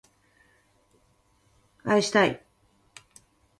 [1.83, 2.43] 愛したい